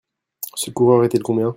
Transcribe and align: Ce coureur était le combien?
Ce 0.55 0.71
coureur 0.71 1.03
était 1.05 1.19
le 1.19 1.23
combien? 1.23 1.49